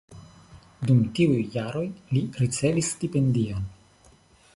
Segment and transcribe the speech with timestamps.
[0.91, 1.83] Dum tiuj jaroj
[2.15, 3.69] li ricevis stipendion.